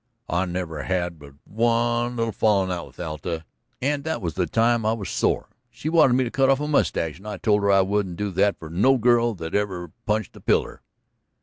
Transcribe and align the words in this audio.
"I 0.29 0.45
never 0.47 0.81
had 0.81 1.19
but 1.19 1.35
one 1.45 2.15
little 2.15 2.31
fallin' 2.31 2.71
out 2.71 2.87
with 2.87 2.99
Alta, 2.99 3.45
and 3.79 4.03
that 4.03 4.19
was 4.19 4.33
the 4.33 4.47
time 4.47 4.83
I 4.83 4.93
was 4.93 5.11
sore. 5.11 5.49
She 5.69 5.89
wanted 5.89 6.13
me 6.13 6.23
to 6.23 6.31
cut 6.31 6.49
off 6.49 6.59
my 6.59 6.65
mustache, 6.65 7.19
and 7.19 7.27
I 7.27 7.37
told 7.37 7.61
her 7.61 7.71
I 7.71 7.81
wouldn't 7.81 8.15
do 8.17 8.31
that 8.31 8.57
for 8.57 8.71
no 8.71 8.97
girl 8.97 9.35
that 9.35 9.53
ever 9.53 9.91
punched 10.07 10.35
a 10.35 10.41
piller." 10.41 10.81